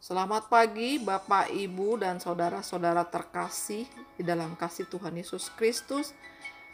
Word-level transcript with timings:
Selamat 0.00 0.48
pagi 0.48 0.96
Bapak, 0.96 1.52
Ibu, 1.52 2.00
dan 2.00 2.16
saudara-saudara 2.16 3.04
terkasih 3.04 3.84
di 4.16 4.24
dalam 4.24 4.56
kasih 4.56 4.88
Tuhan 4.88 5.12
Yesus 5.12 5.52
Kristus. 5.60 6.16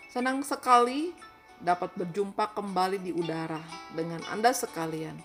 Senang 0.07 0.47
sekali 0.47 1.11
dapat 1.59 1.91
berjumpa 1.99 2.55
kembali 2.55 3.03
di 3.03 3.11
udara 3.11 3.59
dengan 3.99 4.23
Anda 4.31 4.55
sekalian 4.55 5.19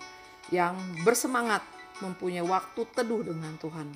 yang 0.50 0.74
bersemangat 1.06 1.62
mempunyai 2.02 2.42
waktu 2.42 2.90
teduh 2.90 3.22
dengan 3.22 3.54
Tuhan. 3.62 3.94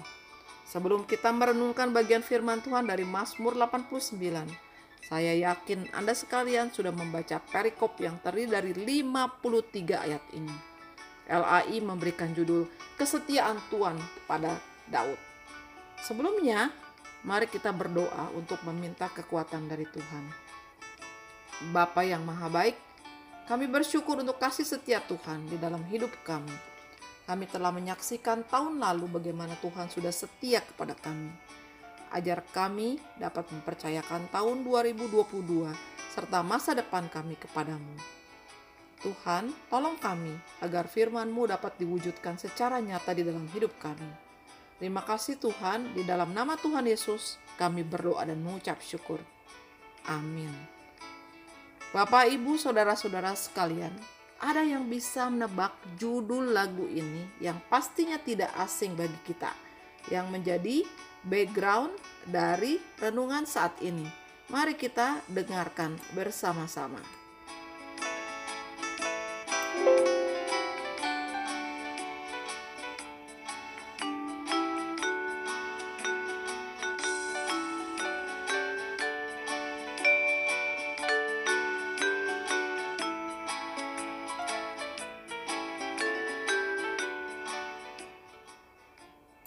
Sebelum 0.70 1.02
kita 1.02 1.34
merenungkan 1.34 1.91
bagian 1.91 2.23
firman 2.23 2.62
Tuhan 2.62 2.86
dari 2.86 3.02
Mazmur 3.02 3.59
89, 3.59 4.23
saya 5.02 5.34
yakin 5.34 5.91
Anda 5.91 6.14
sekalian 6.14 6.70
sudah 6.70 6.95
membaca 6.95 7.43
perikop 7.43 7.98
yang 7.98 8.23
terdiri 8.23 8.54
dari 8.54 8.70
53 8.70 9.98
ayat 9.98 10.23
ini. 10.30 10.76
LAI 11.27 11.83
memberikan 11.83 12.31
judul 12.33 12.71
Kesetiaan 12.97 13.59
Tuhan 13.69 13.99
kepada 13.99 14.57
Daud. 14.89 15.19
Sebelumnya, 16.01 16.71
mari 17.27 17.51
kita 17.51 17.75
berdoa 17.75 18.30
untuk 18.33 18.62
meminta 18.65 19.11
kekuatan 19.11 19.67
dari 19.67 19.84
Tuhan. 19.91 20.25
Bapa 21.75 22.07
yang 22.07 22.23
maha 22.23 22.47
baik, 22.47 22.77
kami 23.47 23.70
bersyukur 23.70 24.19
untuk 24.23 24.39
kasih 24.43 24.67
setia 24.67 25.03
Tuhan 25.03 25.47
di 25.51 25.59
dalam 25.59 25.83
hidup 25.87 26.11
kami. 26.27 26.53
Kami 27.27 27.45
telah 27.51 27.75
menyaksikan 27.75 28.47
tahun 28.47 28.79
lalu 28.79 29.19
bagaimana 29.19 29.59
Tuhan 29.59 29.91
sudah 29.91 30.15
setia 30.15 30.62
kepada 30.62 30.95
kami. 30.95 31.34
Ajar 32.15 32.43
kami 32.55 33.03
dapat 33.19 33.51
mempercayakan 33.51 34.31
tahun 34.31 34.62
2022 34.62 35.75
serta 36.15 36.39
masa 36.47 36.70
depan 36.73 37.11
kami 37.11 37.34
kepadamu. 37.34 37.98
Tuhan, 39.06 39.55
tolong 39.70 39.95
kami 40.02 40.34
agar 40.59 40.91
firman-Mu 40.91 41.47
dapat 41.47 41.78
diwujudkan 41.78 42.34
secara 42.42 42.83
nyata 42.83 43.14
di 43.14 43.23
dalam 43.23 43.47
hidup 43.55 43.70
kami. 43.78 44.10
Terima 44.83 45.06
kasih 45.06 45.38
Tuhan, 45.38 45.95
di 45.95 46.02
dalam 46.02 46.34
nama 46.34 46.59
Tuhan 46.59 46.83
Yesus 46.91 47.39
kami 47.55 47.86
berdoa 47.86 48.27
dan 48.27 48.42
mengucap 48.42 48.83
syukur. 48.83 49.22
Amin. 50.11 50.50
Bapak, 51.94 52.27
Ibu, 52.34 52.58
Saudara-saudara 52.58 53.33
sekalian, 53.39 53.94
ada 54.42 54.66
yang 54.66 54.91
bisa 54.91 55.31
menebak 55.31 55.72
judul 55.97 56.50
lagu 56.50 56.91
ini 56.91 57.31
yang 57.38 57.62
pastinya 57.70 58.19
tidak 58.19 58.53
asing 58.59 58.98
bagi 58.98 59.16
kita, 59.22 59.55
yang 60.11 60.28
menjadi 60.34 60.83
background 61.25 61.94
dari 62.27 62.83
renungan 62.98 63.47
saat 63.47 63.78
ini. 63.81 64.05
Mari 64.50 64.75
kita 64.75 65.25
dengarkan 65.31 65.94
bersama-sama. 66.12 67.25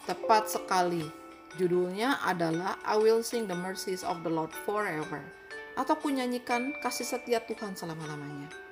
Tepat 0.10 0.50
sekali. 0.50 1.06
Judulnya 1.58 2.22
adalah 2.22 2.78
I 2.82 2.98
Will 2.98 3.26
Sing 3.26 3.46
the 3.46 3.58
Mercies 3.58 4.06
of 4.06 4.22
the 4.26 4.30
Lord 4.30 4.54
Forever 4.66 5.22
atau 5.74 5.98
kunyanyikan 5.98 6.74
kasih 6.82 7.06
setia 7.06 7.42
Tuhan 7.46 7.74
selama-lamanya. 7.74 8.69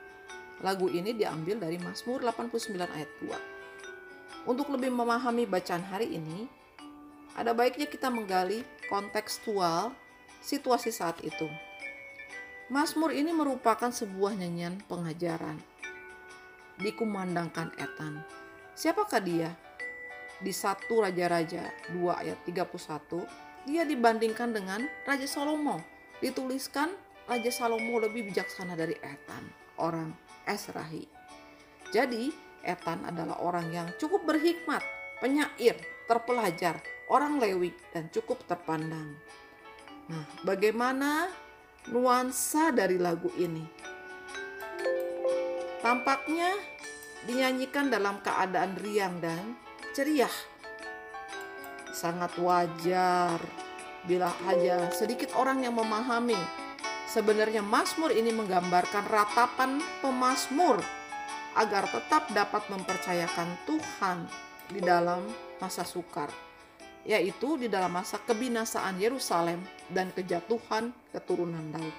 Lagu 0.66 0.90
ini 0.90 1.14
diambil 1.14 1.62
dari 1.62 1.78
Mazmur 1.78 2.26
89 2.26 2.74
ayat 2.90 3.12
2. 3.22 4.50
Untuk 4.50 4.72
lebih 4.74 4.90
memahami 4.90 5.46
bacaan 5.46 5.84
hari 5.86 6.18
ini, 6.18 6.48
ada 7.38 7.54
baiknya 7.54 7.86
kita 7.86 8.10
menggali 8.10 8.66
kontekstual 8.90 9.94
situasi 10.42 10.90
saat 10.90 11.22
itu. 11.22 11.46
Mazmur 12.68 13.14
ini 13.14 13.32
merupakan 13.32 13.92
sebuah 13.94 14.34
nyanyian 14.36 14.82
pengajaran. 14.90 15.62
Dikumandangkan 16.82 17.74
Etan. 17.78 18.26
Siapakah 18.78 19.22
dia? 19.22 19.50
di 20.38 20.54
satu 20.54 21.02
Raja-Raja 21.02 21.66
2 21.94 22.22
ayat 22.22 22.38
31 22.46 23.66
dia 23.68 23.84
dibandingkan 23.84 24.54
dengan 24.54 24.86
Raja 25.04 25.26
Salomo. 25.26 25.82
Dituliskan 26.22 26.94
Raja 27.28 27.52
Salomo 27.52 28.00
lebih 28.00 28.32
bijaksana 28.32 28.78
dari 28.78 28.96
Etan, 29.02 29.44
orang 29.78 30.14
Esrahi. 30.46 31.06
Jadi 31.94 32.34
Etan 32.68 33.08
adalah 33.08 33.40
orang 33.40 33.72
yang 33.72 33.88
cukup 33.96 34.28
berhikmat, 34.28 34.84
penyair, 35.24 35.80
terpelajar, 36.04 36.84
orang 37.08 37.40
Lewi, 37.40 37.72
dan 37.96 38.12
cukup 38.12 38.44
terpandang. 38.44 39.16
Nah, 40.12 40.26
bagaimana 40.44 41.32
nuansa 41.88 42.76
dari 42.76 43.00
lagu 43.00 43.32
ini? 43.40 43.64
Tampaknya 45.80 46.52
dinyanyikan 47.24 47.88
dalam 47.88 48.20
keadaan 48.20 48.76
riang 48.84 49.24
dan 49.24 49.56
ceria. 49.96 50.28
Sangat 51.96 52.36
wajar 52.36 53.40
bila 54.04 54.28
hanya 54.48 54.92
sedikit 54.92 55.32
orang 55.40 55.64
yang 55.64 55.76
memahami. 55.76 56.67
Sebenarnya 57.08 57.64
Mazmur 57.64 58.12
ini 58.12 58.36
menggambarkan 58.36 59.08
ratapan 59.08 59.80
pemazmur 60.04 60.84
agar 61.56 61.88
tetap 61.88 62.28
dapat 62.36 62.68
mempercayakan 62.68 63.48
Tuhan 63.64 64.28
di 64.70 64.84
dalam 64.84 65.24
masa 65.58 65.88
sukar, 65.88 66.30
yaitu 67.08 67.56
di 67.56 67.72
dalam 67.72 67.96
masa 67.96 68.20
kebinasaan 68.22 69.00
Yerusalem 69.00 69.64
dan 69.88 70.12
kejatuhan 70.12 70.92
keturunan 71.16 71.72
Daud. 71.72 71.96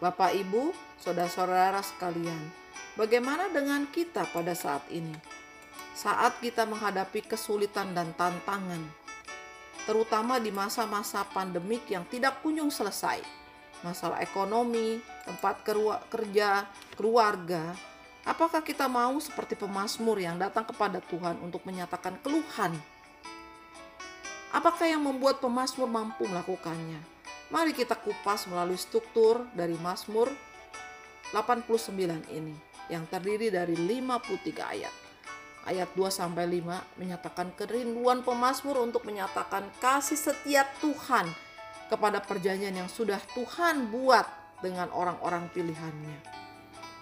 Bapak, 0.00 0.34
Ibu, 0.34 0.74
saudara-saudara 0.98 1.78
sekalian, 1.84 2.50
bagaimana 2.98 3.52
dengan 3.52 3.86
kita 3.86 4.26
pada 4.32 4.56
saat 4.56 4.82
ini? 4.90 5.42
saat 5.92 6.40
kita 6.40 6.64
menghadapi 6.64 7.20
kesulitan 7.28 7.92
dan 7.92 8.16
tantangan, 8.16 8.80
terutama 9.84 10.40
di 10.40 10.48
masa-masa 10.48 11.20
pandemik 11.30 11.84
yang 11.92 12.08
tidak 12.08 12.40
kunjung 12.40 12.72
selesai. 12.72 13.41
Masalah 13.82 14.22
ekonomi, 14.22 15.02
tempat 15.26 15.62
kerja, 16.08 16.66
keluarga. 16.94 17.74
Apakah 18.22 18.62
kita 18.62 18.86
mau 18.86 19.18
seperti 19.18 19.58
pemazmur 19.58 20.22
yang 20.22 20.38
datang 20.38 20.62
kepada 20.62 21.02
Tuhan 21.02 21.42
untuk 21.42 21.66
menyatakan 21.66 22.14
keluhan? 22.22 22.78
Apakah 24.54 24.86
yang 24.86 25.02
membuat 25.02 25.42
pemazmur 25.42 25.90
mampu 25.90 26.30
melakukannya? 26.30 27.02
Mari 27.50 27.74
kita 27.74 27.98
kupas 27.98 28.46
melalui 28.46 28.78
struktur 28.78 29.44
dari 29.52 29.76
Mazmur 29.76 30.30
89 31.34 32.30
ini 32.32 32.54
yang 32.88 33.04
terdiri 33.08 33.52
dari 33.52 33.76
53 33.76 34.72
ayat 34.72 34.94
ayat 35.68 35.88
2 35.94 36.10
sampai 36.10 36.44
5 36.48 36.98
menyatakan 36.98 37.54
kerinduan 37.54 38.26
pemazmur 38.26 38.82
untuk 38.82 39.06
menyatakan 39.06 39.68
kasih 39.78 40.18
setia 40.18 40.66
Tuhan 40.82 41.28
kepada 41.90 42.22
perjanjian 42.22 42.74
yang 42.74 42.90
sudah 42.90 43.18
Tuhan 43.34 43.90
buat 43.90 44.26
dengan 44.62 44.90
orang-orang 44.94 45.50
pilihannya. 45.50 46.18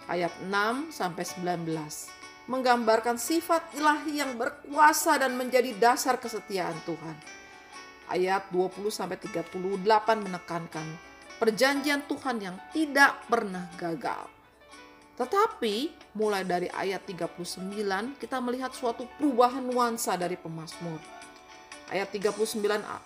Ayat 0.08 0.32
6 0.42 0.90
sampai 0.90 1.24
19 1.26 2.50
menggambarkan 2.50 3.14
sifat 3.14 3.78
ilahi 3.78 4.18
yang 4.18 4.34
berkuasa 4.34 5.20
dan 5.22 5.38
menjadi 5.38 5.70
dasar 5.78 6.18
kesetiaan 6.18 6.74
Tuhan. 6.82 7.16
Ayat 8.10 8.50
20 8.50 8.90
sampai 8.90 9.20
38 9.20 9.54
menekankan 10.18 10.86
perjanjian 11.38 12.02
Tuhan 12.10 12.36
yang 12.42 12.56
tidak 12.74 13.22
pernah 13.30 13.70
gagal 13.78 14.40
tetapi 15.20 15.92
mulai 16.16 16.48
dari 16.48 16.72
ayat 16.72 17.04
39 17.04 17.68
kita 18.16 18.40
melihat 18.40 18.72
suatu 18.72 19.04
perubahan 19.20 19.60
nuansa 19.60 20.16
dari 20.16 20.40
pemazmur. 20.40 20.96
Ayat 21.90 22.14
39 22.14 22.54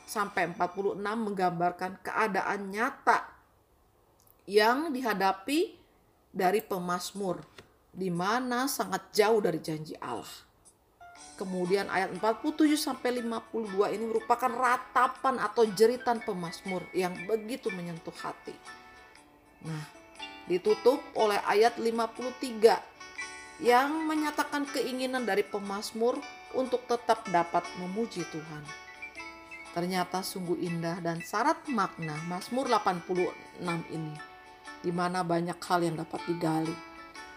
sampai 0.05 0.53
46 0.53 1.01
menggambarkan 1.01 2.05
keadaan 2.05 2.69
nyata 2.69 3.25
yang 4.45 4.93
dihadapi 4.93 5.73
dari 6.29 6.61
pemazmur 6.61 7.41
di 7.95 8.13
mana 8.13 8.69
sangat 8.69 9.09
jauh 9.15 9.41
dari 9.41 9.63
janji 9.63 9.97
Allah. 10.03 10.29
Kemudian 11.35 11.91
ayat 11.91 12.15
47 12.15 12.79
sampai 12.79 13.25
52 13.25 13.95
ini 13.97 14.05
merupakan 14.07 14.51
ratapan 14.51 15.43
atau 15.43 15.67
jeritan 15.67 16.23
pemazmur 16.23 16.87
yang 16.95 17.15
begitu 17.27 17.75
menyentuh 17.75 18.15
hati. 18.15 18.55
Nah, 19.67 19.83
ditutup 20.47 21.01
oleh 21.19 21.41
ayat 21.43 21.81
53 21.81 23.63
yang 23.63 23.91
menyatakan 24.07 24.67
keinginan 24.67 25.27
dari 25.27 25.47
pemazmur 25.47 26.19
untuk 26.55 26.87
tetap 26.87 27.27
dapat 27.29 27.67
memuji 27.83 28.23
Tuhan. 28.31 28.63
Ternyata 29.75 30.23
sungguh 30.23 30.63
indah 30.63 31.03
dan 31.03 31.19
syarat 31.19 31.67
makna 31.67 32.15
Mazmur 32.31 32.71
86 32.71 33.59
ini, 33.91 34.15
di 34.87 34.95
mana 34.95 35.27
banyak 35.27 35.59
hal 35.59 35.83
yang 35.83 35.99
dapat 35.99 36.23
digali. 36.31 36.75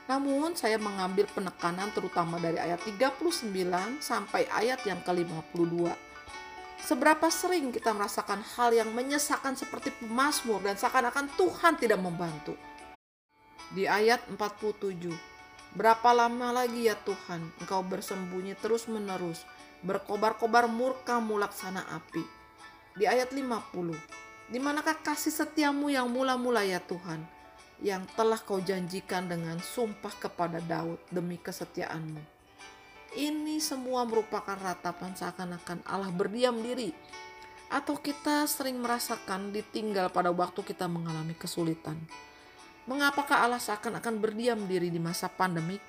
Namun 0.08 0.56
saya 0.56 0.80
mengambil 0.80 1.28
penekanan 1.34 1.92
terutama 1.92 2.40
dari 2.40 2.56
ayat 2.62 2.80
39 2.80 3.52
sampai 4.00 4.48
ayat 4.54 4.80
yang 4.88 5.04
ke-52. 5.04 5.92
Seberapa 6.78 7.28
sering 7.28 7.74
kita 7.74 7.92
merasakan 7.92 8.40
hal 8.56 8.72
yang 8.72 8.94
menyesakan 8.94 9.58
seperti 9.58 9.92
pemazmur 9.98 10.64
dan 10.64 10.80
seakan-akan 10.80 11.28
Tuhan 11.36 11.74
tidak 11.76 12.00
membantu. 12.00 12.56
Di 13.74 13.84
ayat 13.84 14.24
47, 14.32 15.12
Berapa 15.78 16.10
lama 16.10 16.50
lagi 16.50 16.90
ya 16.90 16.98
Tuhan 16.98 17.54
engkau 17.62 17.86
bersembunyi 17.86 18.58
terus 18.58 18.90
menerus, 18.90 19.46
berkobar-kobar 19.86 20.66
murka 20.66 21.22
mulaksana 21.22 21.86
api. 21.94 22.26
Di 22.98 23.06
ayat 23.06 23.30
50, 23.30 23.94
di 24.50 24.58
manakah 24.58 24.98
kasih 24.98 25.30
setiamu 25.30 25.94
yang 25.94 26.10
mula-mula 26.10 26.66
ya 26.66 26.82
Tuhan, 26.82 27.22
yang 27.86 28.10
telah 28.18 28.42
kau 28.42 28.58
janjikan 28.58 29.30
dengan 29.30 29.62
sumpah 29.62 30.18
kepada 30.18 30.58
Daud 30.66 30.98
demi 31.14 31.38
kesetiaanmu. 31.38 32.26
Ini 33.14 33.62
semua 33.62 34.02
merupakan 34.02 34.58
ratapan 34.58 35.14
seakan-akan 35.14 35.86
Allah 35.86 36.10
berdiam 36.10 36.58
diri. 36.58 36.90
Atau 37.70 38.02
kita 38.02 38.50
sering 38.50 38.82
merasakan 38.82 39.54
ditinggal 39.54 40.10
pada 40.10 40.34
waktu 40.34 40.58
kita 40.66 40.90
mengalami 40.90 41.38
kesulitan. 41.38 42.02
Mengapakah 42.88 43.44
Allah 43.44 43.60
seakan-akan 43.60 44.24
berdiam 44.24 44.64
diri 44.64 44.88
di 44.88 45.00
masa 45.00 45.28
pandemik? 45.28 45.84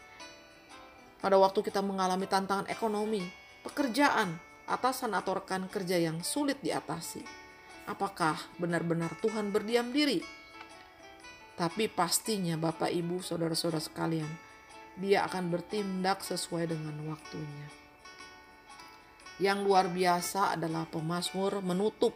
Pada 1.18 1.38
waktu 1.38 1.62
kita 1.62 1.82
mengalami 1.82 2.26
tantangan 2.26 2.66
ekonomi, 2.66 3.22
pekerjaan, 3.62 4.34
atasan 4.66 5.14
atau 5.14 5.38
rekan 5.38 5.70
kerja 5.70 5.98
yang 5.98 6.22
sulit 6.22 6.58
diatasi 6.62 7.48
apakah 7.88 8.36
benar-benar 8.60 9.16
Tuhan 9.24 9.48
berdiam 9.48 9.88
diri? 9.88 10.20
Tapi 11.56 11.90
pastinya 11.90 12.54
Bapak 12.54 12.92
Ibu 12.92 13.18
saudara-saudara 13.24 13.82
sekalian, 13.82 14.30
dia 14.94 15.26
akan 15.26 15.50
bertindak 15.50 16.22
sesuai 16.22 16.70
dengan 16.70 16.94
waktunya. 17.10 17.66
Yang 19.42 19.58
luar 19.66 19.90
biasa 19.90 20.54
adalah 20.54 20.86
pemazmur 20.86 21.64
menutup 21.64 22.14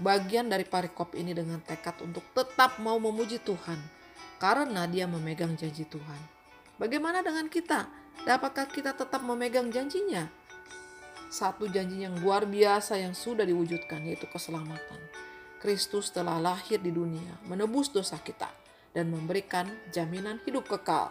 bagian 0.00 0.50
dari 0.50 0.66
parikop 0.66 1.14
ini 1.14 1.34
dengan 1.34 1.62
tekad 1.62 2.02
untuk 2.02 2.26
tetap 2.34 2.82
mau 2.82 2.98
memuji 2.98 3.38
Tuhan 3.42 3.78
karena 4.38 4.86
dia 4.90 5.06
memegang 5.06 5.54
janji 5.54 5.86
Tuhan. 5.86 6.20
Bagaimana 6.78 7.22
dengan 7.22 7.46
kita? 7.46 7.86
Dapatkah 8.26 8.66
kita 8.66 8.94
tetap 8.94 9.22
memegang 9.22 9.70
janjinya? 9.70 10.44
satu 11.34 11.66
janji 11.66 12.06
yang 12.06 12.14
luar 12.22 12.46
biasa 12.46 12.94
yang 12.94 13.10
sudah 13.10 13.42
diwujudkan 13.42 14.06
yaitu 14.06 14.30
keselamatan. 14.30 15.02
Kristus 15.58 16.14
telah 16.14 16.38
lahir 16.38 16.78
di 16.78 16.94
dunia, 16.94 17.42
menebus 17.50 17.90
dosa 17.90 18.14
kita 18.22 18.46
dan 18.94 19.10
memberikan 19.10 19.66
jaminan 19.90 20.38
hidup 20.46 20.70
kekal. 20.70 21.10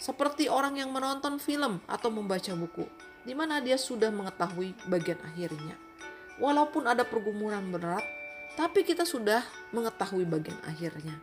Seperti 0.00 0.48
orang 0.48 0.80
yang 0.80 0.88
menonton 0.88 1.36
film 1.36 1.84
atau 1.84 2.08
membaca 2.08 2.54
buku, 2.56 2.88
di 3.28 3.36
mana 3.36 3.60
dia 3.60 3.76
sudah 3.76 4.08
mengetahui 4.08 4.72
bagian 4.88 5.20
akhirnya. 5.20 5.76
Walaupun 6.38 6.86
ada 6.88 7.02
pergumulan 7.04 7.66
berat, 7.68 8.06
tapi 8.54 8.86
kita 8.86 9.04
sudah 9.04 9.42
mengetahui 9.74 10.24
bagian 10.24 10.56
akhirnya. 10.64 11.18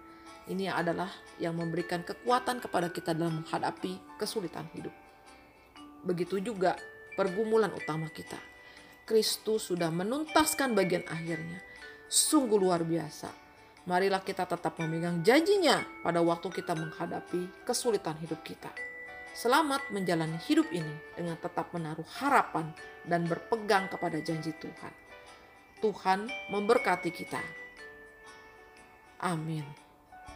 Ini 0.46 0.70
adalah 0.70 1.10
yang 1.42 1.58
memberikan 1.58 2.06
kekuatan 2.06 2.62
kepada 2.62 2.94
kita 2.94 3.18
dalam 3.18 3.42
menghadapi 3.42 3.98
kesulitan 4.22 4.70
hidup. 4.78 4.94
Begitu 6.06 6.38
juga 6.38 6.78
pergumulan 7.18 7.74
utama 7.74 8.06
kita. 8.14 8.38
Kristus 9.10 9.74
sudah 9.74 9.90
menuntaskan 9.90 10.78
bagian 10.78 11.02
akhirnya. 11.10 11.62
Sungguh 12.06 12.62
luar 12.62 12.86
biasa. 12.86 13.34
Marilah 13.86 14.22
kita 14.22 14.50
tetap 14.50 14.78
memegang 14.82 15.22
janjinya 15.22 15.82
pada 16.02 16.22
waktu 16.22 16.50
kita 16.50 16.74
menghadapi 16.74 17.66
kesulitan 17.66 18.18
hidup 18.22 18.42
kita. 18.42 18.70
Selamat 19.34 19.82
menjalani 19.94 20.42
hidup 20.46 20.70
ini 20.74 20.96
dengan 21.14 21.38
tetap 21.38 21.70
menaruh 21.70 22.06
harapan 22.18 22.74
dan 23.06 23.30
berpegang 23.30 23.86
kepada 23.90 24.18
janji 24.22 24.54
Tuhan. 24.58 25.05
Tuhan 25.80 26.28
memberkati 26.52 27.12
kita. 27.12 27.42
Amin. 29.22 29.85